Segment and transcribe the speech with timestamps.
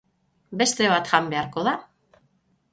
[0.61, 1.77] Beste bat jan beharko da.